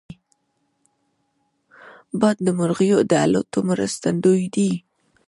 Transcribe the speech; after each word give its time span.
باد 2.19 2.37
د 2.45 2.47
مرغیو 2.59 2.97
د 3.09 3.11
الوت 3.25 3.53
مرستندوی 3.69 4.43
دی 4.55 4.71